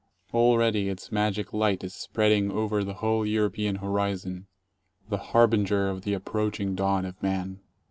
Already 0.33 0.89
its 0.89 1.11
magic 1.11 1.53
light 1.53 1.83
is 1.83 1.93
spread 1.93 2.31
ing 2.31 2.49
over 2.49 2.83
the 2.83 2.95
whole 2.95 3.23
European 3.23 3.75
horizon, 3.75 4.47
the 5.09 5.17
harbinger 5.19 5.89
of 5.91 6.01
the 6.01 6.15
approach 6.15 6.59
ing 6.59 6.73
Dawn 6.73 7.05
of 7.05 7.21
Man. 7.21 7.59